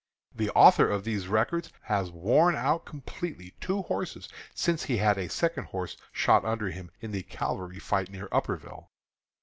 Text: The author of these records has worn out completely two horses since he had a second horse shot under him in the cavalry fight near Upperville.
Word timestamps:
The 0.33 0.49
author 0.55 0.89
of 0.89 1.03
these 1.03 1.27
records 1.27 1.71
has 1.83 2.09
worn 2.09 2.55
out 2.55 2.85
completely 2.85 3.53
two 3.61 3.83
horses 3.83 4.27
since 4.55 4.81
he 4.85 4.97
had 4.97 5.19
a 5.19 5.29
second 5.29 5.65
horse 5.65 5.95
shot 6.11 6.43
under 6.43 6.71
him 6.71 6.89
in 7.01 7.11
the 7.11 7.21
cavalry 7.21 7.77
fight 7.77 8.09
near 8.09 8.27
Upperville. 8.31 8.89